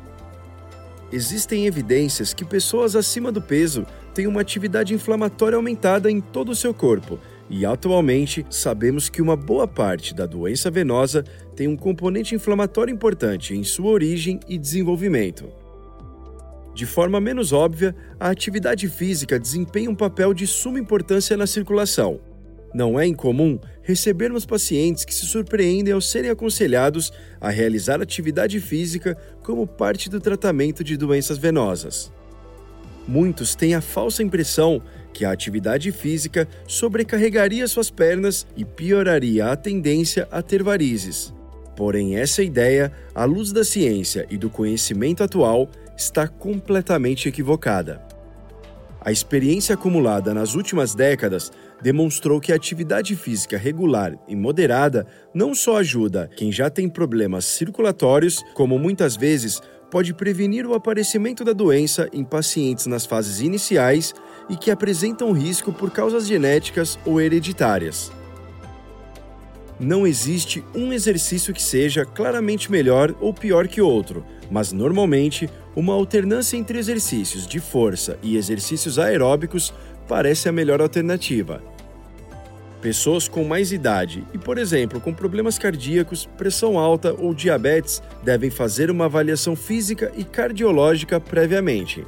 Existem 1.12 1.68
evidências 1.68 2.34
que 2.34 2.44
pessoas 2.44 2.96
acima 2.96 3.32
do 3.32 3.42
peso 3.42 3.86
têm 4.14 4.28
uma 4.28 4.42
atividade 4.42 4.94
inflamatória 4.94 5.56
aumentada 5.56 6.10
em 6.10 6.20
todo 6.20 6.50
o 6.50 6.56
seu 6.56 6.74
corpo, 6.74 7.20
e 7.50 7.66
atualmente 7.66 8.46
sabemos 8.50 9.10
que 9.10 9.22
uma 9.22 9.36
boa 9.36 9.68
parte 9.68 10.14
da 10.14 10.26
doença 10.26 10.72
venosa 10.72 11.24
tem 11.56 11.68
um 11.68 11.78
componente 11.78 12.34
inflamatório 12.34 12.92
importante 12.92 13.54
em 13.54 13.64
sua 13.64 13.92
origem 13.92 14.40
e 14.48 14.58
desenvolvimento. 14.58 15.46
De 16.74 16.88
forma 16.88 17.22
menos 17.22 17.54
óbvia, 17.54 17.96
a 18.20 18.30
atividade 18.30 18.90
física 18.90 19.40
desempenha 19.40 19.92
um 19.92 19.96
papel 19.96 20.34
de 20.34 20.48
suma 20.48 20.80
importância 20.80 21.38
na 21.38 21.46
circulação. 21.46 22.20
Não 22.74 23.00
é 23.00 23.06
incomum 23.06 23.60
recebermos 23.84 24.46
pacientes 24.46 25.06
que 25.06 25.14
se 25.14 25.26
surpreendem 25.26 25.94
ao 25.94 26.02
serem 26.02 26.32
aconselhados 26.32 27.14
a 27.40 27.50
realizar 27.50 28.02
atividade 28.02 28.60
física 28.60 29.16
como 29.44 29.68
parte 29.68 30.10
do 30.10 30.20
tratamento 30.20 30.84
de 30.84 30.98
doenças 30.98 31.38
venosas. 31.38 32.12
Muitos 33.08 33.54
têm 33.54 33.76
a 33.76 33.82
falsa 33.82 34.24
impressão 34.24 34.82
que 35.14 35.26
a 35.26 35.32
atividade 35.32 35.92
física 35.92 36.48
sobrecarregaria 36.68 37.68
suas 37.68 37.92
pernas 37.92 38.48
e 38.56 38.66
pioraria 38.66 39.52
a 39.52 39.56
tendência 39.56 40.28
a 40.32 40.42
ter 40.42 40.64
varizes. 40.64 41.34
Porém, 41.76 42.18
essa 42.18 42.42
ideia, 42.42 42.92
à 43.14 43.26
luz 43.26 43.52
da 43.52 43.64
ciência 43.64 44.26
e 44.30 44.38
do 44.38 44.50
conhecimento 44.50 45.24
atual, 45.24 45.70
está 45.98 46.28
completamente 46.28 47.28
equivocada. 47.28 48.02
A 49.02 49.12
experiência 49.12 49.76
acumulada 49.76 50.34
nas 50.34 50.56
últimas 50.56 50.96
décadas 50.96 51.52
demonstrou 51.82 52.40
que 52.40 52.52
a 52.52 52.56
atividade 52.56 53.16
física 53.16 53.58
regular 53.58 54.18
e 54.28 54.36
moderada 54.36 55.06
não 55.34 55.54
só 55.54 55.78
ajuda 55.78 56.30
quem 56.36 56.52
já 56.52 56.70
tem 56.70 56.88
problemas 56.88 57.46
circulatórios, 57.46 58.44
como 58.54 58.78
muitas 58.80 59.16
vezes 59.16 59.62
pode 59.90 60.14
prevenir 60.14 60.66
o 60.66 60.74
aparecimento 60.74 61.44
da 61.44 61.54
doença 61.54 62.10
em 62.12 62.24
pacientes 62.24 62.88
nas 62.88 63.06
fases 63.06 63.42
iniciais 63.42 64.14
e 64.50 64.56
que 64.56 64.72
apresentam 64.72 65.32
risco 65.32 65.72
por 65.72 65.92
causas 65.92 66.26
genéticas 66.26 66.98
ou 67.06 67.22
hereditárias. 67.22 68.12
Não 69.80 70.08
existe 70.08 70.64
um 70.74 70.94
exercício 70.94 71.54
que 71.54 71.62
seja 71.62 72.06
claramente 72.06 72.72
melhor 72.72 73.14
ou 73.20 73.34
pior 73.34 73.68
que 73.68 73.82
outro, 73.82 74.26
mas 74.50 74.72
normalmente 74.72 75.50
uma 75.76 75.94
alternância 75.94 76.58
entre 76.58 76.78
exercícios 76.78 77.46
de 77.46 77.60
força 77.60 78.18
e 78.22 78.38
exercícios 78.38 78.98
aeróbicos 78.98 79.74
parece 80.08 80.50
a 80.50 80.52
melhor 80.52 80.82
alternativa. 80.82 81.62
Pessoas 82.82 83.30
com 83.30 83.46
mais 83.46 83.72
idade 83.72 84.26
e, 84.34 84.38
por 84.38 84.58
exemplo, 84.58 85.00
com 85.00 85.14
problemas 85.14 85.58
cardíacos, 85.58 86.26
pressão 86.38 86.78
alta 86.78 87.14
ou 87.14 87.34
diabetes 87.34 88.04
devem 88.22 88.50
fazer 88.50 88.92
uma 88.92 89.06
avaliação 89.06 89.56
física 89.56 90.12
e 90.18 90.24
cardiológica 90.26 91.20
previamente. 91.20 92.06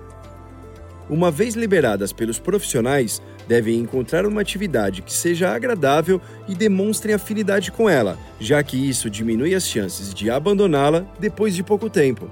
Uma 1.10 1.30
vez 1.30 1.54
liberadas 1.54 2.12
pelos 2.12 2.40
profissionais, 2.40 3.22
devem 3.48 3.78
encontrar 3.78 4.26
uma 4.26 4.42
atividade 4.42 5.02
que 5.02 5.14
seja 5.14 5.54
agradável 5.54 6.20
e 6.48 6.56
demonstre 6.56 7.14
afinidade 7.14 7.72
com 7.72 7.88
ela, 7.88 8.18
já 8.40 8.62
que 8.64 8.76
isso 8.76 9.10
diminui 9.10 9.54
as 9.54 9.68
chances 9.68 10.14
de 10.14 10.30
abandoná-la 10.30 11.06
depois 11.20 11.56
de 11.56 11.64
pouco 11.64 11.90
tempo. 11.90 12.30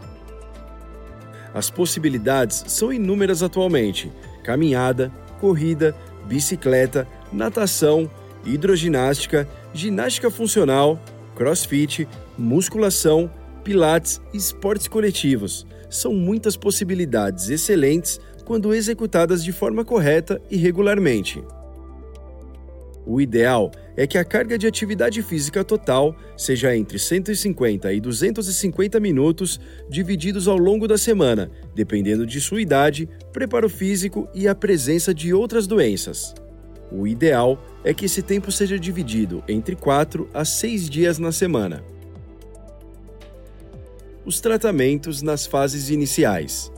As 1.54 1.70
possibilidades 1.70 2.64
são 2.68 2.92
inúmeras 2.92 3.44
atualmente: 3.44 4.12
caminhada, 4.44 5.12
corrida, 5.44 5.94
bicicleta, 6.26 7.06
natação, 7.30 8.10
hidroginástica, 8.46 9.46
ginástica 9.74 10.32
funcional, 10.32 10.98
crossfit, 11.36 12.08
musculação, 12.38 13.30
pilates 13.62 14.22
e 14.34 14.38
esportes 14.38 14.88
coletivos. 14.88 15.68
São 15.90 16.14
muitas 16.14 16.56
possibilidades 16.56 17.50
excelentes 17.50 18.22
quando 18.46 18.74
executadas 18.74 19.44
de 19.44 19.52
forma 19.52 19.84
correta 19.84 20.42
e 20.50 20.56
regularmente. 20.56 21.44
O 23.06 23.20
ideal 23.20 23.70
é 23.96 24.08
que 24.08 24.18
a 24.18 24.26
carga 24.26 24.58
de 24.58 24.66
atividade 24.66 25.22
física 25.22 25.64
total 25.64 26.16
seja 26.36 26.76
entre 26.76 26.98
150 26.98 27.94
e 27.94 28.02
250 28.02 29.00
minutos, 29.00 29.60
divididos 29.90 30.48
ao 30.48 30.58
longo 30.58 30.88
da 30.88 30.98
semana, 30.98 31.52
dependendo 31.76 32.26
de 32.26 32.42
sua 32.42 32.62
idade, 32.62 33.08
preparo 33.32 33.70
físico 33.70 34.28
e 34.34 34.48
a 34.48 34.56
presença 34.56 35.14
de 35.14 35.34
outras 35.34 35.68
doenças. 35.68 36.34
O 36.92 37.08
ideal 37.08 37.64
é 37.84 37.94
que 37.94 38.06
esse 38.06 38.22
tempo 38.22 38.52
seja 38.52 38.78
dividido 38.78 39.44
entre 39.48 39.76
4 39.76 40.30
a 40.34 40.46
6 40.46 40.90
dias 40.90 41.18
na 41.18 41.32
semana. 41.32 41.84
Os 44.26 44.40
tratamentos 44.40 45.22
nas 45.22 45.46
fases 45.46 45.90
iniciais. 45.90 46.72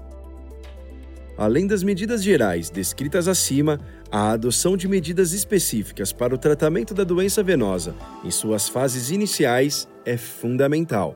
Além 1.38 1.68
das 1.68 1.84
medidas 1.84 2.24
gerais 2.24 2.70
descritas 2.70 3.28
acima, 3.28 3.80
a 4.12 4.32
adoção 4.32 4.78
de 4.78 4.88
medidas 4.88 5.34
específicas 5.34 6.14
para 6.14 6.34
o 6.34 6.38
tratamento 6.38 6.94
da 6.94 7.04
doença 7.04 7.44
venosa 7.44 7.96
em 8.24 8.32
suas 8.32 8.70
fases 8.70 9.10
iniciais 9.10 9.88
é 10.06 10.18
fundamental. 10.18 11.16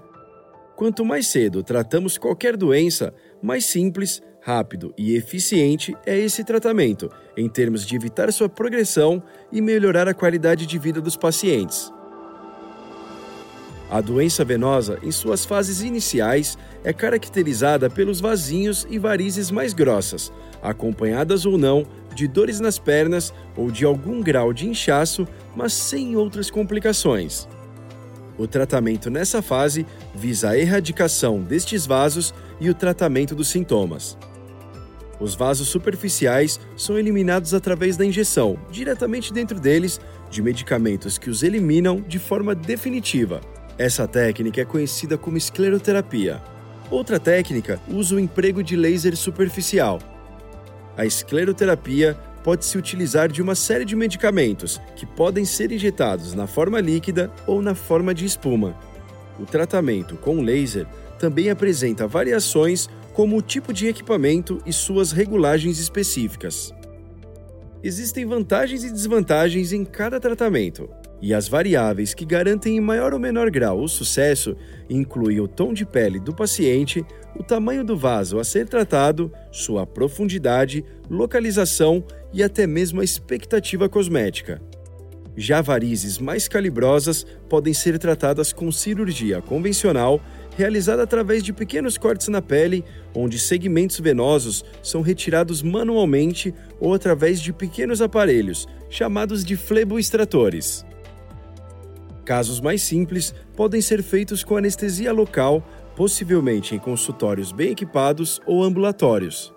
Quanto 0.75 1.05
mais 1.05 1.27
cedo 1.27 1.61
tratamos 1.61 2.17
qualquer 2.17 2.55
doença, 2.55 3.13
mais 3.41 3.65
simples 3.65 4.21
rápido 4.41 4.93
e 4.97 5.15
eficiente 5.15 5.95
é 6.05 6.17
esse 6.17 6.43
tratamento, 6.43 7.09
em 7.35 7.47
termos 7.49 7.85
de 7.85 7.95
evitar 7.95 8.31
sua 8.31 8.49
progressão 8.49 9.21
e 9.51 9.61
melhorar 9.61 10.07
a 10.07 10.13
qualidade 10.13 10.65
de 10.65 10.77
vida 10.79 11.01
dos 11.01 11.17
pacientes. 11.17 11.91
A 13.91 14.01
doença 14.01 14.45
venosa, 14.45 14.99
em 15.01 15.11
suas 15.11 15.43
fases 15.43 15.81
iniciais, 15.81 16.57
é 16.83 16.93
caracterizada 16.93 17.89
pelos 17.89 18.21
vasinhos 18.21 18.85
e 18.89 18.99
varizes 18.99 19.49
mais 19.49 19.73
grossas, 19.73 20.31
acompanhadas 20.61 21.43
ou 21.45 21.57
não 21.57 21.85
de 22.13 22.27
dores 22.27 22.59
nas 22.59 22.77
pernas 22.77 23.33
ou 23.55 23.71
de 23.71 23.85
algum 23.85 24.21
grau 24.21 24.53
de 24.53 24.67
inchaço, 24.67 25.27
mas 25.55 25.73
sem 25.73 26.15
outras 26.15 26.49
complicações. 26.49 27.47
O 28.37 28.47
tratamento 28.47 29.09
nessa 29.09 29.41
fase 29.41 29.85
visa 30.15 30.51
a 30.51 30.57
erradicação 30.57 31.41
destes 31.41 31.85
vasos 31.85 32.33
e 32.59 32.69
o 32.69 32.73
tratamento 32.73 33.35
dos 33.35 33.49
sintomas. 33.49 34.17
Os 35.19 35.35
vasos 35.35 35.67
superficiais 35.67 36.59
são 36.77 36.97
eliminados 36.97 37.53
através 37.53 37.97
da 37.97 38.05
injeção, 38.05 38.57
diretamente 38.71 39.33
dentro 39.33 39.59
deles, 39.59 39.99
de 40.29 40.41
medicamentos 40.41 41.17
que 41.17 41.29
os 41.29 41.43
eliminam 41.43 41.99
de 41.99 42.17
forma 42.17 42.55
definitiva. 42.55 43.41
Essa 43.77 44.07
técnica 44.07 44.61
é 44.61 44.65
conhecida 44.65 45.17
como 45.17 45.37
escleroterapia. 45.37 46.41
Outra 46.89 47.19
técnica 47.19 47.81
usa 47.89 48.15
o 48.15 48.19
emprego 48.19 48.63
de 48.63 48.75
laser 48.75 49.15
superficial. 49.15 49.99
A 50.99 51.05
escleroterapia 51.05 52.13
pode 52.43 52.65
se 52.65 52.77
utilizar 52.77 53.31
de 53.31 53.41
uma 53.41 53.55
série 53.55 53.85
de 53.85 53.95
medicamentos 53.95 54.81
que 54.97 55.05
podem 55.05 55.45
ser 55.45 55.71
injetados 55.71 56.33
na 56.33 56.45
forma 56.45 56.81
líquida 56.81 57.31
ou 57.47 57.61
na 57.61 57.73
forma 57.73 58.13
de 58.13 58.25
espuma. 58.25 58.75
O 59.39 59.45
tratamento 59.45 60.17
com 60.17 60.41
laser 60.41 60.85
também 61.17 61.49
apresenta 61.49 62.05
variações 62.05 62.89
como 63.13 63.37
o 63.37 63.41
tipo 63.41 63.71
de 63.71 63.87
equipamento 63.87 64.61
e 64.65 64.73
suas 64.73 65.13
regulagens 65.13 65.79
específicas. 65.79 66.73
Existem 67.81 68.25
vantagens 68.25 68.83
e 68.83 68.91
desvantagens 68.91 69.71
em 69.71 69.85
cada 69.85 70.19
tratamento, 70.19 70.89
e 71.21 71.33
as 71.33 71.47
variáveis 71.47 72.13
que 72.13 72.25
garantem 72.25 72.75
em 72.75 72.81
maior 72.81 73.13
ou 73.13 73.19
menor 73.19 73.49
grau 73.49 73.79
o 73.79 73.87
sucesso 73.87 74.53
incluem 74.89 75.39
o 75.39 75.47
tom 75.47 75.71
de 75.73 75.85
pele 75.85 76.19
do 76.19 76.35
paciente, 76.35 77.05
o 77.35 77.43
tamanho 77.43 77.83
do 77.83 77.95
vaso 77.97 78.39
a 78.39 78.43
ser 78.43 78.67
tratado, 78.67 79.31
sua 79.51 79.85
profundidade, 79.85 80.83
localização 81.09 82.03
e 82.33 82.43
até 82.43 82.67
mesmo 82.67 83.01
a 83.01 83.03
expectativa 83.03 83.87
cosmética. 83.87 84.61
Já 85.35 85.61
varizes 85.61 86.17
mais 86.17 86.47
calibrosas 86.47 87.25
podem 87.47 87.73
ser 87.73 87.97
tratadas 87.97 88.51
com 88.51 88.71
cirurgia 88.71 89.41
convencional, 89.41 90.19
realizada 90.57 91.03
através 91.03 91.41
de 91.41 91.53
pequenos 91.53 91.97
cortes 91.97 92.27
na 92.27 92.41
pele, 92.41 92.83
onde 93.15 93.39
segmentos 93.39 93.99
venosos 94.01 94.65
são 94.83 95.01
retirados 95.01 95.61
manualmente 95.61 96.53
ou 96.77 96.93
através 96.93 97.39
de 97.39 97.53
pequenos 97.53 98.01
aparelhos, 98.01 98.67
chamados 98.89 99.45
de 99.45 99.55
fleboextratores. 99.55 100.85
Casos 102.25 102.59
mais 102.59 102.81
simples 102.81 103.33
podem 103.55 103.81
ser 103.81 104.03
feitos 104.03 104.43
com 104.43 104.57
anestesia 104.57 105.13
local, 105.13 105.67
possivelmente 105.99 106.73
em 106.73 106.79
consultórios 106.79 107.51
bem 107.51 107.71
equipados 107.71 108.39
ou 108.45 108.63
ambulatórios. 108.63 109.53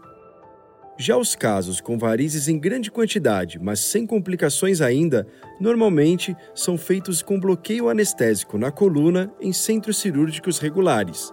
Já 0.99 1.16
os 1.16 1.37
casos 1.37 1.80
com 1.80 1.96
varizes 1.96 2.49
em 2.49 2.58
grande 2.58 2.90
quantidade, 2.90 3.61
mas 3.61 3.78
sem 3.78 4.04
complicações 4.04 4.80
ainda, 4.80 5.25
normalmente 5.61 6.37
são 6.52 6.76
feitos 6.76 7.22
com 7.22 7.38
bloqueio 7.38 7.88
anestésico 7.88 8.58
na 8.58 8.72
coluna 8.72 9.32
em 9.40 9.52
centros 9.52 9.99
cirúrgicos 9.99 10.58
regulares. 10.58 11.32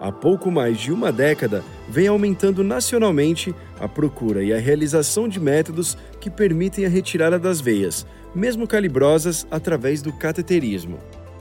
Há 0.00 0.10
pouco 0.10 0.50
mais 0.50 0.80
de 0.80 0.90
uma 0.90 1.12
década, 1.12 1.62
vem 1.88 2.08
aumentando 2.08 2.64
nacionalmente 2.64 3.54
a 3.78 3.86
procura 3.86 4.42
e 4.42 4.52
a 4.52 4.58
realização 4.58 5.28
de 5.28 5.38
métodos 5.38 5.96
que 6.20 6.28
permitem 6.28 6.84
a 6.84 6.88
retirada 6.88 7.38
das 7.38 7.60
veias, 7.60 8.04
mesmo 8.34 8.66
calibrosas, 8.66 9.46
através 9.48 10.02
do 10.02 10.12
cateterismo. 10.12 10.98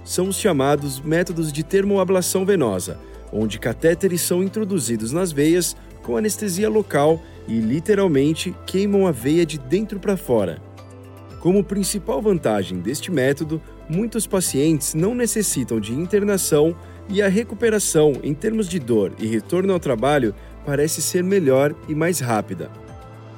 São 0.09 0.27
os 0.27 0.37
chamados 0.37 0.99
métodos 0.99 1.53
de 1.53 1.61
termoablação 1.61 2.43
venosa, 2.43 2.99
onde 3.31 3.59
catéteres 3.59 4.23
são 4.23 4.41
introduzidos 4.41 5.11
nas 5.11 5.31
veias 5.31 5.77
com 6.01 6.17
anestesia 6.17 6.67
local 6.67 7.21
e 7.47 7.59
literalmente 7.59 8.55
queimam 8.65 9.05
a 9.05 9.11
veia 9.11 9.45
de 9.45 9.59
dentro 9.59 9.99
para 9.99 10.17
fora. 10.17 10.59
Como 11.39 11.63
principal 11.63 12.23
vantagem 12.23 12.79
deste 12.79 13.11
método, 13.11 13.61
muitos 13.87 14.25
pacientes 14.25 14.95
não 14.95 15.13
necessitam 15.13 15.79
de 15.79 15.93
internação 15.93 16.75
e 17.07 17.21
a 17.21 17.27
recuperação 17.27 18.13
em 18.23 18.33
termos 18.33 18.67
de 18.67 18.79
dor 18.79 19.13
e 19.19 19.27
retorno 19.27 19.73
ao 19.73 19.79
trabalho 19.79 20.33
parece 20.65 21.03
ser 21.03 21.23
melhor 21.23 21.75
e 21.87 21.93
mais 21.93 22.19
rápida. 22.19 22.71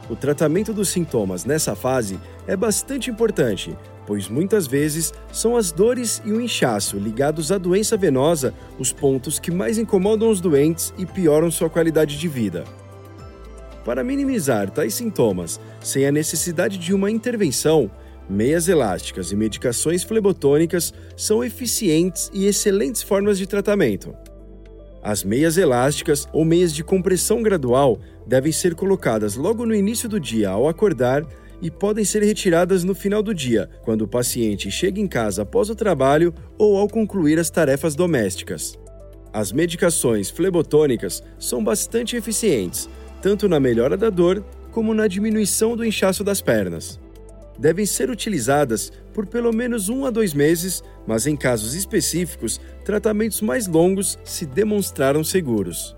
O 0.09 0.15
tratamento 0.15 0.73
dos 0.73 0.87
sintomas 0.87 1.43
nessa 1.43 1.75
fase 1.75 2.17
é 2.47 2.55
bastante 2.55 3.09
importante, 3.09 3.77
pois 4.11 4.27
muitas 4.27 4.67
vezes 4.67 5.13
são 5.31 5.55
as 5.55 5.71
dores 5.71 6.21
e 6.25 6.33
o 6.33 6.41
inchaço 6.41 6.97
ligados 6.97 7.49
à 7.49 7.57
doença 7.57 7.95
venosa 7.95 8.53
os 8.77 8.91
pontos 8.91 9.39
que 9.39 9.49
mais 9.49 9.77
incomodam 9.77 10.29
os 10.29 10.41
doentes 10.41 10.93
e 10.97 11.05
pioram 11.05 11.49
sua 11.49 11.69
qualidade 11.69 12.19
de 12.19 12.27
vida. 12.27 12.65
Para 13.85 14.03
minimizar 14.03 14.69
tais 14.69 14.95
sintomas 14.95 15.61
sem 15.79 16.05
a 16.05 16.11
necessidade 16.11 16.77
de 16.77 16.93
uma 16.93 17.09
intervenção, 17.09 17.89
meias 18.29 18.67
elásticas 18.67 19.31
e 19.31 19.35
medicações 19.37 20.03
flebotônicas 20.03 20.93
são 21.15 21.41
eficientes 21.41 22.29
e 22.33 22.47
excelentes 22.47 23.01
formas 23.01 23.37
de 23.37 23.47
tratamento. 23.47 24.13
As 25.01 25.23
meias 25.23 25.55
elásticas 25.55 26.27
ou 26.33 26.43
meias 26.43 26.73
de 26.75 26.83
compressão 26.83 27.41
gradual 27.41 27.97
devem 28.27 28.51
ser 28.51 28.75
colocadas 28.75 29.37
logo 29.37 29.65
no 29.65 29.73
início 29.73 30.09
do 30.09 30.19
dia 30.19 30.49
ao 30.49 30.67
acordar 30.67 31.25
e 31.61 31.69
podem 31.69 32.03
ser 32.03 32.23
retiradas 32.23 32.83
no 32.83 32.95
final 32.95 33.21
do 33.21 33.33
dia, 33.33 33.69
quando 33.83 34.03
o 34.03 34.07
paciente 34.07 34.71
chega 34.71 34.99
em 34.99 35.07
casa 35.07 35.43
após 35.43 35.69
o 35.69 35.75
trabalho 35.75 36.33
ou 36.57 36.77
ao 36.77 36.87
concluir 36.87 37.37
as 37.39 37.49
tarefas 37.49 37.95
domésticas. 37.95 38.77
As 39.31 39.51
medicações 39.51 40.29
flebotônicas 40.29 41.23
são 41.39 41.63
bastante 41.63 42.15
eficientes, 42.15 42.89
tanto 43.21 43.47
na 43.47 43.59
melhora 43.59 43.95
da 43.95 44.09
dor 44.09 44.43
como 44.71 44.93
na 44.93 45.07
diminuição 45.07 45.75
do 45.75 45.85
inchaço 45.85 46.23
das 46.23 46.41
pernas 46.41 46.99
devem 47.61 47.85
ser 47.85 48.09
utilizadas 48.09 48.91
por 49.13 49.27
pelo 49.27 49.53
menos 49.53 49.87
um 49.87 50.05
a 50.05 50.09
dois 50.09 50.33
meses, 50.33 50.83
mas 51.05 51.27
em 51.27 51.35
casos 51.35 51.75
específicos, 51.75 52.59
tratamentos 52.83 53.39
mais 53.39 53.67
longos 53.67 54.17
se 54.23 54.47
demonstraram 54.47 55.23
seguros. 55.23 55.95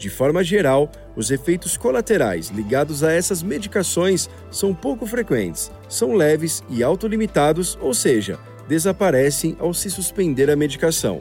De 0.00 0.08
forma 0.08 0.42
geral, 0.42 0.90
os 1.14 1.30
efeitos 1.30 1.76
colaterais 1.76 2.48
ligados 2.48 3.04
a 3.04 3.12
essas 3.12 3.42
medicações 3.42 4.30
são 4.50 4.74
pouco 4.74 5.04
frequentes, 5.04 5.70
são 5.90 6.14
leves 6.14 6.64
e 6.70 6.82
autolimitados, 6.82 7.78
ou 7.82 7.92
seja, 7.92 8.38
desaparecem 8.66 9.58
ao 9.58 9.74
se 9.74 9.90
suspender 9.90 10.48
a 10.48 10.56
medicação. 10.56 11.20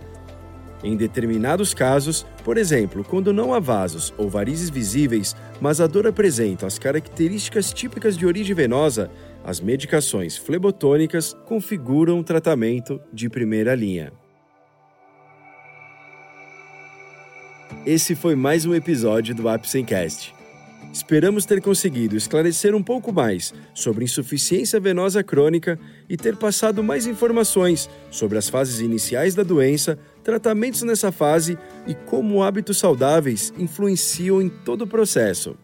Em 0.81 0.95
determinados 0.95 1.73
casos, 1.73 2.25
por 2.41 2.57
exemplo, 2.57 3.03
quando 3.03 3.33
não 3.33 3.53
há 3.53 3.59
vasos 3.59 4.13
ou 4.17 4.29
varizes 4.29 4.69
visíveis, 4.69 5.35
mas 5.59 5.81
a 5.81 5.85
dor 5.85 6.07
apresenta 6.07 6.65
as 6.65 6.79
características 6.79 7.73
típicas 7.73 8.15
de 8.15 8.25
origem 8.25 8.55
venosa, 8.55 9.11
as 9.43 9.59
medicações 9.59 10.37
flebotônicas 10.37 11.35
configuram 11.45 12.19
um 12.19 12.23
tratamento 12.23 12.97
de 13.11 13.27
primeira 13.29 13.75
linha. 13.75 14.13
Esse 17.85 18.13
foi 18.13 18.35
mais 18.35 18.65
um 18.65 18.75
episódio 18.75 19.33
do 19.33 19.47
Apsencast. 19.47 20.35
Esperamos 20.91 21.45
ter 21.45 21.61
conseguido 21.61 22.17
esclarecer 22.17 22.75
um 22.75 22.83
pouco 22.83 23.13
mais 23.13 23.53
sobre 23.73 24.03
insuficiência 24.03 24.79
venosa 24.81 25.23
crônica 25.23 25.79
e 26.09 26.17
ter 26.17 26.35
passado 26.35 26.83
mais 26.83 27.07
informações 27.07 27.89
sobre 28.11 28.37
as 28.37 28.49
fases 28.49 28.81
iniciais 28.81 29.33
da 29.33 29.43
doença, 29.43 29.97
tratamentos 30.23 30.81
nessa 30.81 31.09
fase 31.09 31.57
e 31.87 31.95
como 31.95 32.43
hábitos 32.43 32.77
saudáveis 32.77 33.53
influenciam 33.57 34.41
em 34.41 34.49
todo 34.49 34.81
o 34.81 34.87
processo. 34.87 35.55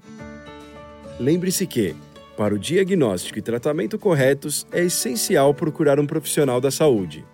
Lembre-se 1.19 1.67
que, 1.67 1.93
para 2.37 2.55
o 2.55 2.59
diagnóstico 2.59 3.39
e 3.39 3.41
tratamento 3.41 3.99
corretos, 3.99 4.65
é 4.71 4.83
essencial 4.83 5.53
procurar 5.53 5.99
um 5.99 6.07
profissional 6.07 6.61
da 6.61 6.71
saúde. 6.71 7.25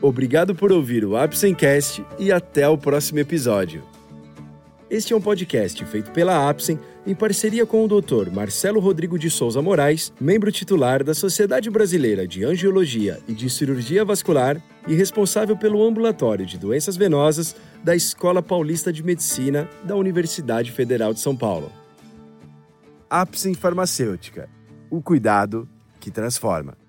Obrigado 0.00 0.54
por 0.54 0.72
ouvir 0.72 1.04
o 1.04 1.16
Apsencast 1.16 2.02
e 2.18 2.32
até 2.32 2.66
o 2.66 2.78
próximo 2.78 3.18
episódio. 3.18 3.95
Este 4.88 5.12
é 5.12 5.16
um 5.16 5.20
podcast 5.20 5.84
feito 5.84 6.12
pela 6.12 6.48
Apsen 6.48 6.78
em 7.04 7.12
parceria 7.12 7.66
com 7.66 7.84
o 7.84 7.88
Dr. 7.88 8.30
Marcelo 8.32 8.78
Rodrigo 8.78 9.18
de 9.18 9.28
Souza 9.28 9.60
Moraes, 9.60 10.12
membro 10.20 10.52
titular 10.52 11.02
da 11.02 11.12
Sociedade 11.12 11.68
Brasileira 11.68 12.24
de 12.24 12.44
Angiologia 12.44 13.18
e 13.26 13.34
de 13.34 13.50
Cirurgia 13.50 14.04
Vascular 14.04 14.62
e 14.86 14.94
responsável 14.94 15.56
pelo 15.56 15.84
ambulatório 15.84 16.46
de 16.46 16.56
doenças 16.56 16.96
venosas 16.96 17.56
da 17.82 17.96
Escola 17.96 18.40
Paulista 18.40 18.92
de 18.92 19.02
Medicina 19.02 19.68
da 19.82 19.96
Universidade 19.96 20.70
Federal 20.70 21.12
de 21.12 21.18
São 21.18 21.36
Paulo. 21.36 21.72
Apsen 23.10 23.54
Farmacêutica. 23.54 24.48
O 24.88 25.02
cuidado 25.02 25.68
que 25.98 26.12
transforma. 26.12 26.85